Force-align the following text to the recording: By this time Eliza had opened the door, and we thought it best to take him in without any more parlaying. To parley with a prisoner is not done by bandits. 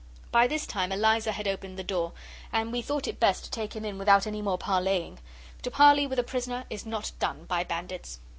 By 0.31 0.47
this 0.47 0.65
time 0.65 0.91
Eliza 0.91 1.31
had 1.31 1.47
opened 1.47 1.77
the 1.77 1.83
door, 1.83 2.13
and 2.51 2.71
we 2.71 2.81
thought 2.81 3.07
it 3.07 3.19
best 3.19 3.43
to 3.43 3.51
take 3.51 3.75
him 3.75 3.85
in 3.85 3.99
without 3.99 4.25
any 4.25 4.41
more 4.41 4.57
parlaying. 4.57 5.19
To 5.61 5.69
parley 5.69 6.07
with 6.07 6.17
a 6.17 6.23
prisoner 6.23 6.65
is 6.71 6.87
not 6.87 7.11
done 7.19 7.45
by 7.45 7.63
bandits. 7.63 8.19